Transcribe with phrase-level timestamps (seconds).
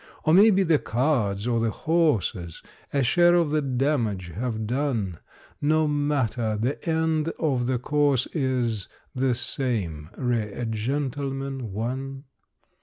[0.23, 5.19] Or maybe the cards or the horses A share of the damage have done
[5.61, 12.23] No matter; the end of the course is The same: "Re a Gentleman, One".